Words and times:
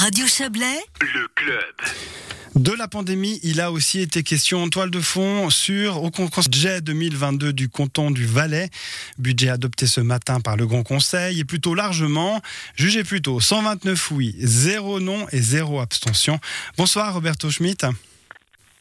Radio 0.00 0.26
Chablais, 0.26 0.80
le 1.02 1.28
club. 1.34 1.74
De 2.54 2.72
la 2.72 2.88
pandémie, 2.88 3.38
il 3.42 3.60
a 3.60 3.70
aussi 3.70 4.00
été 4.00 4.22
question 4.22 4.62
en 4.62 4.70
toile 4.70 4.90
de 4.90 4.98
fond 4.98 5.50
sur 5.50 6.02
au 6.02 6.10
concours 6.10 6.44
budget 6.44 6.80
2022 6.80 7.52
du 7.52 7.68
canton 7.68 8.10
du 8.10 8.24
Valais. 8.24 8.70
Budget 9.18 9.50
adopté 9.50 9.86
ce 9.86 10.00
matin 10.00 10.40
par 10.40 10.56
le 10.56 10.66
Grand 10.66 10.84
Conseil 10.84 11.40
et 11.40 11.44
plutôt 11.44 11.74
largement. 11.74 12.40
Jugez 12.76 13.04
plutôt 13.04 13.40
129 13.40 14.10
oui, 14.12 14.34
0 14.38 15.00
non 15.00 15.26
et 15.32 15.42
0 15.42 15.80
abstention. 15.80 16.40
Bonsoir 16.78 17.12
Roberto 17.12 17.50
Schmitt. 17.50 17.84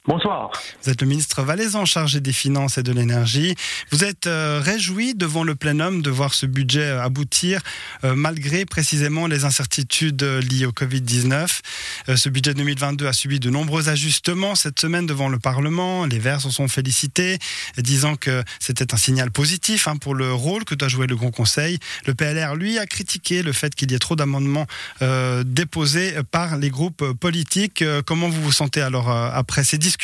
Bonsoir. 0.10 0.50
Vous 0.82 0.90
êtes 0.90 1.02
le 1.02 1.08
ministre 1.08 1.44
valaisan 1.44 1.86
chargé 1.86 2.20
des 2.20 2.34
Finances 2.34 2.80
et 2.80 2.84
de 2.84 2.92
l'Énergie. 2.92 3.54
Vous 3.92 4.04
êtes 4.04 4.26
euh, 4.26 4.60
réjoui 4.60 5.14
devant 5.14 5.44
le 5.44 5.54
plénum 5.54 6.02
de 6.02 6.10
voir 6.10 6.34
ce 6.34 6.48
budget 6.48 6.82
euh, 6.82 7.04
aboutir, 7.04 7.62
euh, 8.04 8.16
malgré 8.16 8.66
précisément 8.66 9.28
les 9.28 9.46
incertitudes 9.46 10.24
liées 10.24 10.66
au 10.66 10.72
Covid-19. 10.72 11.60
ce 12.16 12.30
budget 12.30 12.56
2022 12.56 13.06
a 13.06 13.14
subi 13.14 13.40
de 13.40 13.52
nombreux 13.52 13.90
ajustements 13.90 14.56
cette 14.56 14.80
semaine 14.80 15.06
devant 15.06 15.30
le 15.30 15.38
Parlement. 15.38 16.08
Les 16.08 16.18
Verts 16.18 16.42
se 16.42 16.50
sont 16.50 16.68
félicités, 16.68 17.38
disant 17.78 18.16
que 18.16 18.44
c'était 18.60 18.96
un 18.96 18.98
signal 18.98 19.30
positif 19.30 19.88
hein, 19.88 19.98
pour 19.98 20.16
le 20.16 20.34
rôle 20.34 20.66
que 20.66 20.74
doit 20.74 20.88
jouer 20.88 21.06
le 21.06 21.18
Grand 21.18 21.30
Conseil. 21.30 21.78
Le 22.08 22.16
PLR, 22.16 22.56
lui, 22.56 22.80
a 22.80 22.88
critiqué 22.88 23.44
le 23.44 23.54
fait 23.54 23.76
qu'il 23.76 23.92
y 23.92 23.94
ait 23.94 24.00
trop 24.00 24.16
d'amendements 24.16 24.66
déposés 25.46 26.16
par 26.32 26.58
les 26.58 26.72
groupes 26.72 27.12
politiques. 27.20 27.84
comment 28.08 28.28
vous 28.28 28.42
vous 28.42 28.52
sentez 28.52 28.82
alors 28.82 29.12
après 29.12 29.64
ces 29.64 29.78
discussions? 29.78 29.99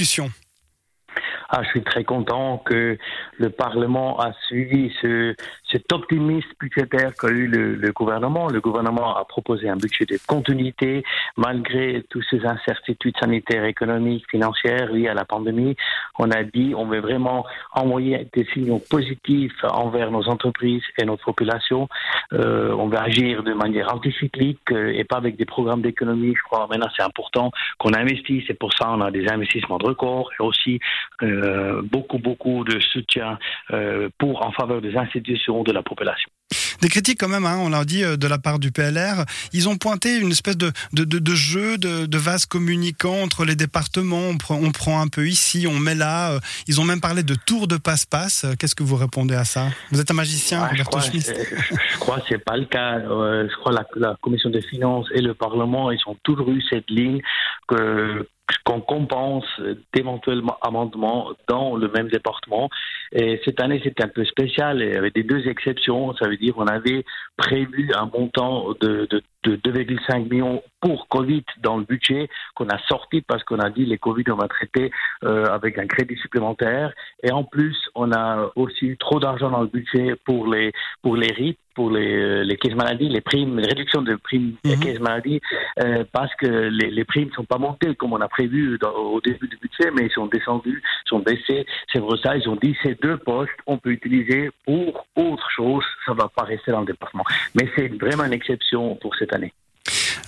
Ah, 1.49 1.61
je 1.63 1.69
suis 1.69 1.83
très 1.83 2.03
content 2.03 2.57
que 2.57 2.97
le 3.37 3.49
Parlement 3.49 4.19
a 4.19 4.33
suivi 4.47 4.91
ce, 5.01 5.35
cet 5.71 5.91
optimisme 5.91 6.47
budgétaire 6.59 7.13
qu'a 7.15 7.29
eu 7.29 7.47
le, 7.47 7.91
gouvernement. 7.91 8.47
Le 8.47 8.61
gouvernement 8.61 9.15
a 9.15 9.25
proposé 9.25 9.67
un 9.67 9.75
budget 9.75 10.05
de 10.05 10.17
continuité 10.27 11.03
malgré 11.37 12.03
toutes 12.09 12.25
ces 12.29 12.45
incertitudes 12.45 13.15
sanitaires, 13.19 13.65
économiques, 13.65 14.25
financières 14.29 14.91
liées 14.91 15.07
à 15.07 15.13
la 15.13 15.25
pandémie. 15.25 15.75
On 16.19 16.29
a 16.31 16.43
dit 16.43 16.73
on 16.75 16.85
veut 16.85 16.99
vraiment 16.99 17.45
envoyer 17.73 18.27
des 18.33 18.45
signaux 18.53 18.81
positifs 18.89 19.63
envers 19.63 20.11
nos 20.11 20.27
entreprises 20.27 20.83
et 20.97 21.05
notre 21.05 21.25
population. 21.25 21.89
Euh, 22.33 22.73
on 22.77 22.87
veut 22.87 22.99
agir 22.99 23.43
de 23.43 23.53
manière 23.53 23.93
anticyclique 23.93 24.71
euh, 24.71 24.93
et 24.95 25.03
pas 25.03 25.17
avec 25.17 25.35
des 25.35 25.45
programmes 25.45 25.81
d'économie. 25.81 26.35
Je 26.35 26.43
crois 26.43 26.67
maintenant 26.69 26.89
c'est 26.95 27.03
important 27.03 27.51
qu'on 27.79 27.93
investisse. 27.93 28.43
C'est 28.47 28.59
pour 28.59 28.73
ça 28.73 28.91
on 28.91 29.01
a 29.01 29.11
des 29.11 29.27
investissements 29.27 29.77
de 29.77 29.85
record 29.85 30.29
et 30.39 30.43
aussi 30.43 30.79
euh, 31.23 31.81
beaucoup 31.83 32.19
beaucoup 32.19 32.63
de 32.63 32.79
soutien 32.79 33.39
pour 34.17 34.45
en 34.45 34.51
faveur 34.51 34.81
des 34.81 34.95
institutions 34.95 35.54
de 35.63 35.71
la 35.71 35.83
population. 35.83 36.29
Des 36.81 36.89
critiques 36.89 37.19
quand 37.19 37.27
même, 37.27 37.45
hein, 37.45 37.57
on 37.59 37.69
l'a 37.69 37.85
dit 37.85 38.03
euh, 38.03 38.17
de 38.17 38.27
la 38.27 38.37
part 38.37 38.59
du 38.59 38.71
PLR. 38.71 39.25
Ils 39.53 39.67
ont 39.67 39.77
pointé 39.77 40.19
une 40.19 40.31
espèce 40.31 40.57
de, 40.57 40.71
de, 40.93 41.03
de, 41.03 41.35
jeu, 41.35 41.77
de, 41.77 42.05
de 42.05 42.17
vase 42.17 42.45
communicant 42.45 43.21
entre 43.21 43.45
les 43.45 43.55
départements. 43.55 44.29
On 44.29 44.37
prend, 44.37 44.55
on 44.55 44.71
prend, 44.71 45.01
un 45.01 45.07
peu 45.07 45.27
ici, 45.27 45.65
on 45.67 45.79
met 45.79 45.95
là. 45.95 46.33
Euh, 46.33 46.39
ils 46.67 46.79
ont 46.79 46.83
même 46.83 47.01
parlé 47.01 47.23
de 47.23 47.35
tour 47.35 47.67
de 47.67 47.77
passe-passe. 47.77 48.45
Qu'est-ce 48.59 48.75
que 48.75 48.83
vous 48.83 48.95
répondez 48.95 49.35
à 49.35 49.45
ça? 49.45 49.69
Vous 49.91 49.99
êtes 49.99 50.11
un 50.11 50.15
magicien, 50.15 50.69
je, 50.75 50.83
crois, 50.83 51.01
je 51.01 51.97
crois 51.99 52.19
que 52.19 52.27
ce 52.27 52.33
n'est 52.33 52.39
pas 52.39 52.57
le 52.57 52.65
cas. 52.65 52.99
Euh, 52.99 53.47
je 53.49 53.55
crois 53.55 53.71
que 53.71 53.99
la, 53.99 54.09
la 54.09 54.17
Commission 54.21 54.49
des 54.49 54.61
finances 54.61 55.07
et 55.13 55.21
le 55.21 55.33
Parlement, 55.33 55.91
ils 55.91 55.99
ont 56.07 56.17
toujours 56.23 56.51
eu 56.51 56.61
cette 56.69 56.89
ligne 56.89 57.21
que 57.67 58.27
qu'on 58.63 58.81
compense 58.81 59.45
d'éventuels 59.93 60.41
amendements 60.61 61.29
dans 61.47 61.75
le 61.75 61.87
même 61.89 62.09
département. 62.09 62.69
Et 63.11 63.39
cette 63.45 63.59
année, 63.61 63.81
c'était 63.83 64.03
un 64.03 64.07
peu 64.07 64.25
spécial, 64.25 64.81
et 64.81 64.95
avec 64.95 65.13
des 65.15 65.23
deux 65.23 65.47
exceptions. 65.47 66.15
Ça 66.15 66.27
veut 66.27 66.37
dire 66.37 66.53
qu'on 66.53 66.67
avait 66.67 67.05
prévu 67.37 67.91
un 67.95 68.05
montant 68.05 68.69
de, 68.81 69.07
de, 69.09 69.21
de 69.45 69.55
2,5 69.57 70.29
millions 70.29 70.63
pour 70.81 71.07
Covid 71.07 71.43
dans 71.61 71.77
le 71.77 71.83
budget 71.83 72.29
qu'on 72.55 72.67
a 72.69 72.77
sorti 72.87 73.21
parce 73.21 73.43
qu'on 73.43 73.59
a 73.59 73.69
dit 73.69 73.85
les 73.85 73.97
Covid 73.97 74.25
on 74.29 74.35
va 74.35 74.47
traiter 74.47 74.91
euh, 75.23 75.45
avec 75.45 75.77
un 75.77 75.87
crédit 75.87 76.17
supplémentaire 76.17 76.93
et 77.23 77.31
en 77.31 77.43
plus 77.43 77.77
on 77.95 78.11
a 78.11 78.51
aussi 78.55 78.87
eu 78.87 78.97
trop 78.97 79.19
d'argent 79.19 79.49
dans 79.49 79.61
le 79.61 79.67
budget 79.67 80.15
pour 80.25 80.47
les 80.47 80.71
pour 81.01 81.15
les 81.15 81.31
RIP 81.31 81.59
pour 81.75 81.91
les, 81.91 82.15
euh, 82.15 82.43
les 82.43 82.55
caisses 82.55 82.73
maladies, 82.73 83.09
les 83.09 83.21
primes, 83.21 83.59
les 83.59 83.67
réductions 83.67 84.01
de 84.01 84.15
primes 84.15 84.53
des 84.63 84.77
mhm. 84.77 84.79
caisses 84.81 84.99
maladies, 84.99 85.41
euh, 85.81 86.05
parce 86.11 86.33
que 86.35 86.47
les, 86.47 86.89
les 86.89 87.03
primes 87.03 87.27
ne 87.27 87.33
sont 87.33 87.43
pas 87.43 87.57
montées 87.57 87.93
comme 87.95 88.13
on 88.13 88.21
a 88.21 88.29
prévu 88.29 88.79
au 88.81 89.21
début 89.21 89.47
du 89.47 89.57
budget, 89.57 89.91
mais 89.91 90.05
ils 90.05 90.11
sont 90.11 90.25
descendus, 90.27 90.81
sont 91.05 91.19
baissés. 91.19 91.65
C'est 91.91 91.99
pour 91.99 92.17
ça, 92.19 92.37
ils 92.37 92.47
ont 92.47 92.55
dit 92.55 92.75
ces 92.81 92.95
deux 92.95 93.17
postes, 93.17 93.51
on 93.67 93.77
peut 93.77 93.91
utiliser 93.91 94.49
pour 94.65 95.05
autre 95.15 95.49
chose, 95.51 95.83
ça 96.05 96.13
ne 96.13 96.17
va 96.17 96.29
pas 96.33 96.43
rester 96.43 96.71
dans 96.71 96.79
le 96.79 96.85
département. 96.85 97.25
Mais 97.55 97.69
c'est 97.75 97.89
vraiment 97.99 98.23
une 98.23 98.33
exception 98.33 98.95
pour 98.95 99.13
cette 99.15 99.33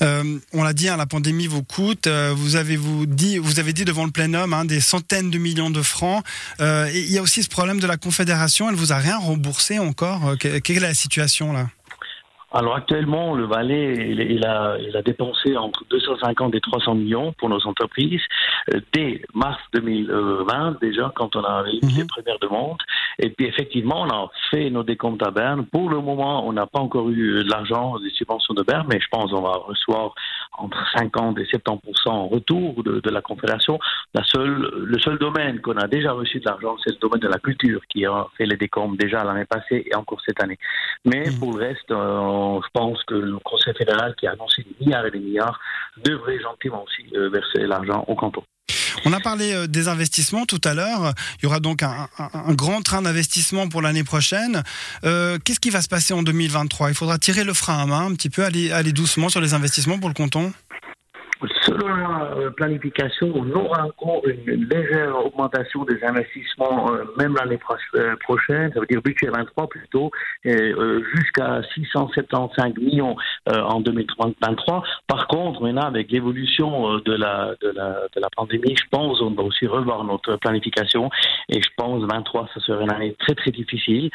Euh, 0.01 0.39
on 0.53 0.63
l'a 0.63 0.73
dit, 0.73 0.89
hein, 0.89 0.97
la 0.97 1.05
pandémie 1.05 1.47
vous 1.47 1.63
coûte. 1.63 2.07
Euh, 2.07 2.33
vous 2.35 2.55
avez 2.55 2.75
vous 2.75 3.05
dit, 3.05 3.37
vous 3.37 3.59
avez 3.59 3.73
dit 3.73 3.85
devant 3.85 4.05
le 4.05 4.11
plénum 4.11 4.53
hein, 4.53 4.65
des 4.65 4.79
centaines 4.79 5.31
de 5.31 5.37
millions 5.37 5.69
de 5.69 5.81
francs. 5.81 6.23
Euh, 6.59 6.87
et 6.87 6.99
il 6.99 7.11
y 7.11 7.17
a 7.17 7.21
aussi 7.21 7.43
ce 7.43 7.49
problème 7.49 7.79
de 7.79 7.87
la 7.87 7.97
Confédération. 7.97 8.69
Elle 8.69 8.75
vous 8.75 8.93
a 8.93 8.97
rien 8.97 9.17
remboursé 9.17 9.79
encore. 9.79 10.35
quelle 10.37 10.77
est 10.77 10.79
la 10.79 10.93
situation 10.93 11.53
là? 11.53 11.69
Alors 12.57 12.75
actuellement, 12.75 13.35
le 13.35 13.45
Valais, 13.45 13.93
il, 14.09 14.43
a, 14.43 14.77
il 14.79 14.97
a 14.97 15.03
dépensé 15.03 15.55
entre 15.55 15.85
250 15.91 16.55
et 16.55 16.59
300 16.59 16.95
millions 16.95 17.31
pour 17.33 17.49
nos 17.49 17.63
entreprises 17.67 18.23
euh, 18.73 18.79
dès 18.93 19.21
mars 19.35 19.59
2020 19.75 20.79
déjà, 20.81 21.11
quand 21.15 21.35
on 21.35 21.43
a 21.43 21.65
eu 21.67 21.79
les 21.83 22.01
mhm. 22.01 22.07
premières 22.07 22.39
demandes. 22.39 22.81
Et 23.19 23.29
puis 23.29 23.45
effectivement, 23.45 24.01
on 24.01 24.09
a 24.09 24.31
fait 24.49 24.71
nos 24.71 24.81
décomptes 24.81 25.21
à 25.21 25.29
Berne. 25.29 25.67
Pour 25.67 25.91
le 25.91 26.01
moment, 26.01 26.47
on 26.47 26.53
n'a 26.53 26.65
pas 26.65 26.79
encore 26.79 27.11
eu 27.11 27.43
l'argent 27.43 27.99
des 27.99 28.09
subventions 28.09 28.55
de 28.55 28.63
Berne, 28.63 28.87
mais 28.91 28.99
je 28.99 29.07
pense 29.11 29.29
qu'on 29.29 29.41
va 29.41 29.57
recevoir 29.57 30.15
entre 30.57 30.77
50 30.95 31.39
et 31.39 31.45
70 31.45 31.93
en 32.07 32.27
retour 32.27 32.83
de, 32.83 32.99
de, 32.99 33.09
la 33.09 33.21
Confédération. 33.21 33.79
La 34.13 34.23
seule, 34.23 34.69
le 34.85 34.99
seul 34.99 35.17
domaine 35.17 35.61
qu'on 35.61 35.77
a 35.77 35.87
déjà 35.87 36.11
reçu 36.11 36.39
de 36.39 36.45
l'argent, 36.45 36.75
c'est 36.83 36.91
le 36.91 36.99
domaine 36.99 37.19
de 37.19 37.27
la 37.27 37.39
culture, 37.39 37.81
qui 37.89 38.05
a 38.05 38.27
fait 38.37 38.45
les 38.45 38.57
décomptes 38.57 38.99
déjà 38.99 39.23
l'année 39.23 39.45
passée 39.45 39.85
et 39.89 39.95
encore 39.95 40.21
cette 40.25 40.41
année. 40.43 40.57
Mais 41.05 41.23
mhm. 41.25 41.39
pour 41.39 41.57
le 41.57 41.67
reste, 41.67 41.91
euh, 41.91 42.59
je 42.63 42.69
pense 42.73 43.03
que 43.03 43.15
le 43.15 43.39
Conseil 43.39 43.73
fédéral, 43.75 44.15
qui 44.15 44.27
a 44.27 44.31
annoncé 44.31 44.63
des 44.63 44.85
milliards 44.85 45.05
et 45.05 45.11
des 45.11 45.19
milliards, 45.19 45.59
devrait 46.03 46.39
gentiment 46.39 46.83
aussi 46.83 47.05
euh, 47.15 47.29
verser 47.29 47.65
l'argent 47.67 48.03
au 48.07 48.15
canton. 48.15 48.43
On 49.05 49.13
a 49.13 49.19
parlé 49.19 49.53
euh, 49.53 49.67
des 49.67 49.87
investissements 49.87 50.45
tout 50.45 50.61
à 50.63 50.73
l'heure. 50.73 51.13
Il 51.39 51.43
y 51.43 51.45
aura 51.45 51.59
donc 51.59 51.83
un, 51.83 52.07
grand 52.49 52.81
train 52.81 53.01
d'investissement 53.01 53.67
pour 53.69 53.81
l'année 53.81 54.03
prochaine. 54.03 54.63
Euh, 55.03 55.37
qu'est-ce 55.43 55.59
qui 55.59 55.69
va 55.69 55.81
se 55.81 55.87
passer 55.87 56.13
en 56.13 56.23
2023 56.23 56.89
Il 56.89 56.95
faudra 56.95 57.17
tirer 57.17 57.43
le 57.43 57.53
frein 57.53 57.77
à 57.79 57.85
main 57.85 58.05
un 58.07 58.13
petit 58.13 58.29
peu, 58.29 58.43
aller, 58.43 58.71
aller 58.71 58.93
doucement 58.93 59.29
sur 59.29 59.41
les 59.41 59.53
investissements 59.53 59.99
pour 59.99 60.09
le 60.09 60.13
canton? 60.13 60.51
Selon 61.67 61.95
la 61.97 62.31
euh, 62.37 62.49
planification, 62.51 63.33
on 63.35 63.51
aura 63.51 63.87
encore 63.87 64.21
une 64.25 64.69
légère 64.69 65.25
augmentation 65.25 65.83
des 65.83 66.01
investissements, 66.01 66.93
euh, 66.93 67.03
même 67.17 67.35
l'année 67.35 67.59
euh, 67.95 68.15
prochaine, 68.21 68.71
ça 68.73 68.79
veut 68.79 68.85
dire 68.85 69.01
budget 69.01 69.27
23 69.27 69.67
plutôt, 69.67 70.09
jusqu'à 70.45 71.61
675 71.73 72.73
millions 72.77 73.15
en 73.47 73.81
2023. 73.81 74.83
Par 75.07 75.27
contre, 75.27 75.61
maintenant, 75.61 75.87
avec 75.87 76.09
l'évolution 76.09 76.99
de 76.99 77.13
la, 77.13 77.53
de, 77.61 77.69
la, 77.69 78.07
de 78.15 78.21
la 78.21 78.29
pandémie, 78.35 78.75
je 78.77 78.87
pense 78.89 79.19
qu'on 79.19 79.31
va 79.31 79.43
aussi 79.43 79.67
revoir 79.67 80.03
notre 80.05 80.37
planification 80.37 81.09
et 81.49 81.61
je 81.61 81.69
pense 81.75 82.03
23, 82.03 82.49
ça 82.53 82.59
serait 82.61 82.83
une 82.83 82.91
année 82.91 83.15
très 83.19 83.35
très 83.35 83.51
difficile. 83.51 84.09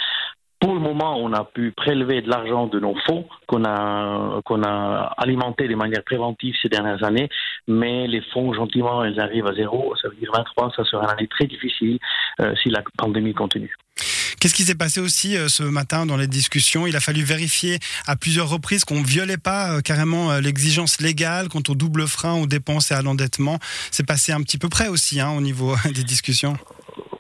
Pour 0.63 0.75
le 0.75 0.81
moment, 0.81 1.19
on 1.19 1.33
a 1.33 1.45
pu 1.45 1.73
prélever 1.73 2.23
de 2.23 2.31
l'argent 2.31 2.69
de 2.69 2.79
nos 2.79 2.95
fonds 3.05 3.27
qu'on 3.49 3.65
a, 3.65 4.41
qu'on 4.45 4.63
a 4.63 5.13
alimentés 5.17 5.67
de 5.67 5.75
manière 5.75 6.05
préventive 6.05 6.55
ces 6.63 6.69
dernières 6.69 7.03
années, 7.03 7.29
mais 7.67 8.07
les 8.07 8.23
fonds, 8.33 8.55
gentiment, 8.55 9.05
ils 9.05 9.19
arrivent 9.19 9.49
à 9.49 9.55
zéro. 9.55 9.93
Ça 10.01 10.09
veut 10.09 10.15
dire 10.15 10.31
23, 10.33 10.71
ça 10.77 10.85
sera 10.85 11.03
une 11.03 11.11
année 11.11 11.27
très 11.27 11.47
difficile 11.47 11.99
euh, 12.41 12.55
si 12.63 12.71
la 12.71 12.85
pandémie 12.97 13.35
continue. 13.35 13.75
Qu'est-ce 14.39 14.55
qui 14.55 14.63
s'est 14.63 14.77
passé 14.77 15.01
aussi 15.01 15.37
euh, 15.37 15.49
ce 15.49 15.65
matin 15.65 16.07
dans 16.07 16.17
les 16.17 16.29
discussions? 16.29 16.87
Il 16.87 16.95
a 16.95 17.01
fallu 17.01 17.25
vérifier 17.25 17.81
à 18.07 18.15
plusieurs 18.15 18.49
reprises 18.49 18.85
qu'on 18.85 19.01
ne 19.01 19.05
violait 19.05 19.39
pas 19.39 19.73
euh, 19.73 19.81
carrément 19.81 20.39
l'exigence 20.39 21.01
légale 21.01 21.49
quant 21.49 21.63
au 21.69 21.75
double 21.75 22.07
frein 22.07 22.35
aux 22.35 22.47
dépenses 22.47 22.93
et 22.93 22.95
à 22.95 23.03
l'endettement. 23.03 23.59
C'est 23.91 24.07
passé 24.07 24.31
un 24.31 24.43
petit 24.43 24.59
peu 24.59 24.69
près 24.69 24.87
aussi 24.87 25.21
hein, 25.21 25.33
au 25.37 25.41
niveau 25.41 25.75
des 25.93 26.05
discussions. 26.05 26.57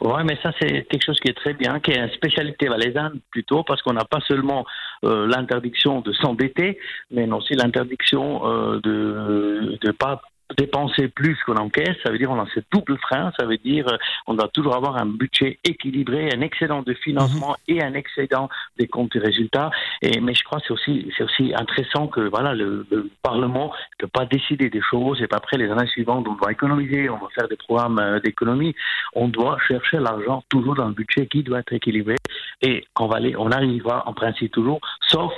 Oui, 0.05 0.21
mais 0.25 0.37
ça, 0.43 0.51
c'est 0.61 0.83
quelque 0.89 1.05
chose 1.05 1.21
qui 1.21 1.29
est 1.29 1.37
très 1.37 1.55
bien, 1.55 1.79
qui 1.79 1.93
est 1.93 1.99
une 1.99 2.11
spécialité 2.11 2.67
valaisanne 2.67 3.21
plutôt, 3.31 3.63
parce 3.63 3.83
qu'on 3.83 3.93
n'a 3.93 4.05
pas 4.05 4.19
seulement 4.27 4.67
euh, 5.05 5.29
l'interdiction 5.29 6.01
de 6.01 6.13
s'endetter, 6.13 6.77
mais 7.13 7.31
aussi 7.31 7.55
l'interdiction 7.55 8.45
euh, 8.45 8.81
de 8.83 9.79
ne 9.81 9.93
pas 9.93 10.21
dépenser 10.57 11.09
plus 11.09 11.39
qu'on 11.45 11.57
encaisse, 11.57 11.97
ça 12.05 12.11
veut 12.11 12.19
dire 12.19 12.31
on 12.31 12.41
a 12.41 12.47
ce 12.55 12.61
double 12.73 12.99
frein, 12.99 13.33
ça 13.39 13.47
veut 13.47 13.59
dire 13.59 13.89
euh, 13.89 13.97
on 14.27 14.35
doit 14.35 14.49
toujours 14.49 14.77
avoir 14.77 14.97
un 14.97 15.07
budget 15.07 15.59
équilibré, 15.65 16.31
un 16.33 16.41
excédent 16.41 16.83
de 16.83 16.95
financement 16.95 17.57
mhm. 17.69 17.77
et 17.77 17.83
un 17.83 17.95
excédent 17.95 18.49
des 18.79 18.87
comptes 18.87 19.15
et 19.17 19.19
résultats. 19.19 19.71
Et 20.03 20.21
mais 20.21 20.35
je 20.35 20.45
crois 20.45 20.61
que 20.61 20.67
c'est 20.69 20.73
aussi 20.73 21.13
c'est 21.17 21.25
aussi 21.25 21.53
intéressant 21.55 22.07
que 22.07 22.21
voilà 22.21 22.55
le, 22.55 22.87
Parlement 23.23 23.73
ne 23.99 24.07
peut 24.07 24.11
pas 24.13 24.27
décider 24.27 24.69
des 24.69 24.81
choses 24.83 25.23
et 25.23 25.27
pas 25.27 25.37
après 25.37 25.57
les 25.57 25.71
années 25.71 25.87
suivantes 25.87 26.27
on 26.29 26.35
doit 26.35 26.53
économiser, 26.53 27.09
on 27.09 27.19
va 27.19 27.29
faire 27.35 27.49
des 27.49 27.57
programmes 27.57 27.99
euh, 27.99 28.21
d'économie, 28.21 28.75
on 29.15 29.29
doit 29.29 29.59
chercher 29.67 29.99
l'argent 29.99 30.43
toujours 30.49 30.75
dans 30.75 30.89
le 30.89 30.95
budget 30.95 31.27
qui 31.27 31.43
doit 31.43 31.61
être 31.61 31.73
équilibré 31.73 32.17
et 32.63 32.85
on 32.99 33.07
va 33.07 33.17
aller, 33.17 33.35
on 33.37 33.51
arrivera 33.51 34.03
en 34.07 34.13
principe 34.13 34.53
toujours, 34.53 34.81
sauf 35.09 35.33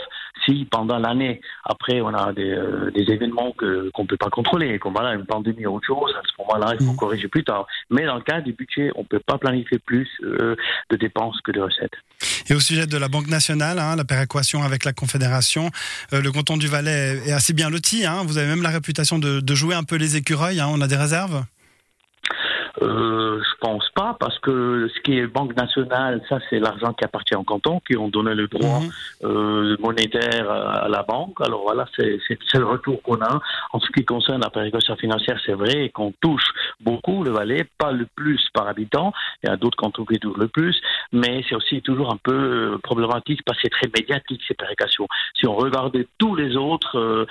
si 0.45 0.67
pendant 0.71 0.99
l'année, 0.99 1.41
après, 1.65 2.01
on 2.01 2.09
a 2.09 2.33
des, 2.33 2.57
des 2.95 3.13
événements 3.13 3.53
que, 3.53 3.91
qu'on 3.93 4.03
ne 4.03 4.09
peut 4.09 4.17
pas 4.17 4.31
contrôler, 4.31 4.79
comme 4.79 4.93
voilà, 4.93 5.15
une 5.15 5.27
pandémie 5.27 5.67
ou 5.67 5.77
autre 5.77 5.87
chose, 5.87 6.13
à 6.17 6.23
ce 6.25 6.33
moment-là, 6.43 6.75
il 6.79 6.85
faut 6.85 6.93
mmh. 6.93 6.97
corriger 6.97 7.29
plus 7.29 7.45
tard. 7.45 7.67
Mais 7.91 8.05
dans 8.07 8.17
le 8.17 8.23
cas 8.23 8.41
du 8.41 8.53
budget, 8.53 8.91
on 8.97 9.01
ne 9.03 9.07
peut 9.07 9.23
pas 9.25 9.39
planifier 9.39 9.79
plus 9.79 10.09
de 10.23 10.97
dépenses 10.97 11.41
que 11.43 11.53
de 11.53 11.61
recettes. 11.61 11.95
Et 12.49 12.55
au 12.55 12.61
sujet 12.61 12.87
de 12.87 12.97
la 12.97 13.09
Banque 13.09 13.29
nationale, 13.29 13.79
hein, 13.79 13.97
la 13.97 14.05
péréquation 14.05 14.63
avec 14.63 14.85
la 14.85 14.93
Confédération, 14.93 15.71
le 16.13 16.31
canton 16.31 16.57
du 16.57 16.67
Valais 16.67 17.21
est 17.27 17.33
assez 17.33 17.53
bien 17.53 17.71
loti. 17.71 18.05
Hein. 18.07 18.23
Vous 18.27 18.39
avez 18.39 18.49
même 18.49 18.63
la 18.63 18.71
réputation 18.71 19.19
de, 19.19 19.41
de 19.41 19.55
jouer 19.55 19.75
un 19.75 19.85
peu 19.85 19.97
les 19.97 20.17
écureuils. 20.17 20.61
Hein. 20.61 20.69
On 20.71 20.81
a 20.81 20.87
des 20.87 20.97
réserves? 20.97 21.45
Euh, 22.83 23.41
je 23.41 23.57
pense 23.61 23.89
pas, 23.95 24.17
parce 24.19 24.39
que 24.41 24.89
ce 24.95 25.01
qui 25.03 25.19
est 25.19 25.27
Banque 25.27 25.57
nationale, 25.57 26.21
ça 26.29 26.39
c'est 26.51 26.59
l'argent 26.59 26.93
qui 26.93 27.05
appartient 27.05 27.37
au 27.37 27.45
canton, 27.45 27.81
qui 27.87 27.97
ont 27.97 28.09
donné 28.09 28.35
le 28.35 28.49
droit 28.49 28.81
mhm. 28.81 28.91
euh, 29.25 29.77
monétaire 29.79 30.51
à 30.51 30.89
la 30.89 31.03
banque. 31.03 31.41
Alors 31.41 31.63
voilà, 31.63 31.87
c'est 31.97 32.19
le 32.55 32.65
retour 32.65 33.01
qu'on 33.03 33.21
a. 33.21 33.41
En 33.73 33.81
ce 33.81 33.91
qui 33.93 34.05
concerne 34.05 34.41
la 34.41 34.51
péréquation 34.51 34.97
financière, 34.97 35.39
c'est 35.47 35.53
vrai 35.53 35.91
qu'on 35.91 36.13
touche 36.21 36.53
beaucoup 36.81 37.23
le 37.23 37.31
Valais, 37.31 37.67
pas 37.79 37.93
le 37.93 38.07
plus 38.15 38.41
par 38.53 38.67
habitant. 38.67 39.13
Il 39.43 39.51
y 39.51 39.53
a 39.53 39.57
d'autres 39.57 39.77
cantons 39.77 40.05
qui 40.05 40.19
touchent 40.19 40.39
le 40.39 40.49
plus, 40.49 40.77
mais 41.13 41.45
c'est 41.49 41.55
aussi 41.55 41.81
toujours 41.83 42.13
un 42.13 42.19
peu 42.23 42.33
euh, 42.33 42.79
problématique 42.79 43.41
parce 43.45 43.59
que 43.59 43.69
c'est 43.69 43.71
très 43.71 43.91
médiatique 43.97 44.43
ces 44.47 44.55
péréquations. 44.55 45.07
Si 45.35 45.47
on 45.47 45.55
regardait 45.55 46.09
tous 46.19 46.35
les 46.35 46.57
autres 46.57 47.27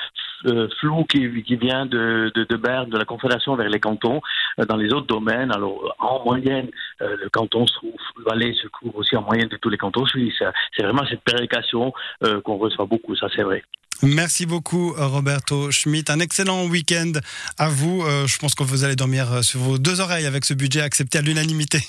euh, 0.46 0.54
euh 0.54 0.68
flous 0.80 1.06
qui, 1.06 1.44
qui 1.44 1.56
vient 1.56 1.86
de, 1.86 2.32
de, 2.34 2.44
de 2.44 2.56
Berne, 2.58 2.90
de 2.90 2.98
la 2.98 3.06
Confédération 3.06 3.56
vers 3.56 3.70
les 3.70 3.80
cantons, 3.80 4.22
dans 4.58 4.78
les 4.78 4.94
autres 4.94 5.08
domaines, 5.08 5.52
alors, 5.52 5.96
en 6.00 6.24
moyenne, 6.24 6.70
euh, 7.02 7.16
le 7.22 7.30
canton 7.30 7.66
se 7.68 7.74
trouve, 7.74 7.94
Valais 8.26 8.54
se 8.62 8.68
trouve 8.68 8.96
aussi 8.96 9.16
en 9.16 9.24
moyenne 9.24 9.48
de 9.48 9.58
tous 9.58 9.70
les 9.70 9.78
cantons 9.78 10.06
suisses. 10.06 10.44
C'est 10.76 10.84
vraiment 10.84 11.06
cette 11.10 11.22
péréquation 11.22 11.94
euh, 12.24 12.42
qu'on 12.42 12.58
reçoit 12.58 12.86
beaucoup, 12.86 13.16
ça 13.16 13.28
c'est 13.36 13.44
vrai. 13.44 13.64
Merci 14.02 14.46
beaucoup 14.46 14.94
Roberto 14.98 15.72
Schmidt. 15.72 16.12
Un 16.12 16.20
excellent 16.20 16.66
week-end 16.66 17.14
à 17.58 17.70
vous. 17.70 18.04
Euh, 18.04 18.28
je 18.28 18.38
pense 18.38 18.54
que 18.54 18.64
vous 18.64 18.84
allez 18.84 18.96
dormir 18.96 19.44
sur 19.44 19.60
vos 19.60 19.78
deux 19.78 20.02
oreilles 20.02 20.26
avec 20.26 20.46
ce 20.46 20.54
budget 20.54 20.82
accepté 20.82 21.20
à 21.20 21.22
l'unanimité. 21.22 21.80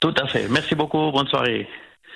Tout 0.00 0.14
à 0.20 0.26
fait. 0.26 0.48
Merci 0.48 0.74
beaucoup. 0.74 1.10
Bonne 1.12 1.28
soirée. 1.28 1.68